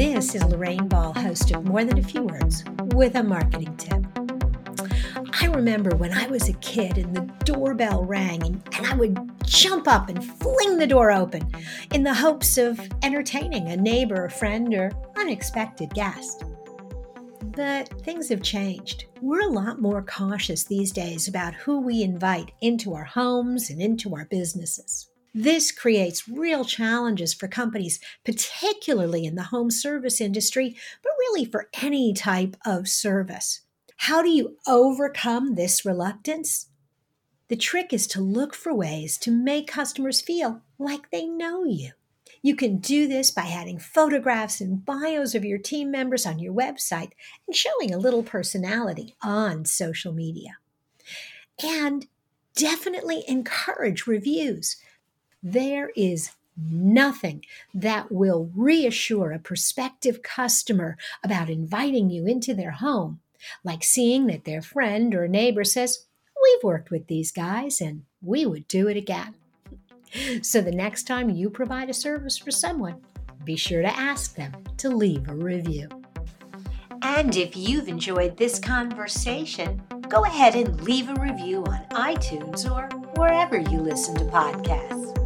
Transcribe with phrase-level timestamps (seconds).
[0.00, 2.64] This is Lorraine Ball, host of More Than a Few Words,
[2.94, 4.02] with a marketing tip.
[5.42, 9.18] I remember when I was a kid and the doorbell rang, and, and, I would
[9.44, 11.46] jump up and fling the door open
[11.92, 16.44] in the hopes of entertaining a neighbor, a friend, or unexpected guest.
[17.54, 19.04] But things have changed.
[19.20, 23.82] We're a lot more cautious these days about who we invite into our homes and
[23.82, 25.09] into our businesses.
[25.32, 31.68] This creates real challenges for companies, particularly in the home service industry, but really for
[31.80, 33.60] any type of service.
[33.96, 36.66] How do you overcome this reluctance?
[37.48, 41.92] The trick is to look for ways to make customers feel like they know you.
[42.42, 46.54] You can do this by adding photographs and bios of your team members on your
[46.54, 47.10] website
[47.46, 50.56] and showing a little personality on social media.
[51.62, 52.06] And
[52.54, 54.76] definitely encourage reviews.
[55.42, 63.20] There is nothing that will reassure a prospective customer about inviting you into their home,
[63.64, 66.06] like seeing that their friend or neighbor says,
[66.42, 69.34] We've worked with these guys and we would do it again.
[70.42, 73.00] So the next time you provide a service for someone,
[73.44, 75.88] be sure to ask them to leave a review.
[77.02, 82.88] And if you've enjoyed this conversation, go ahead and leave a review on iTunes or
[83.16, 85.19] wherever you listen to podcasts.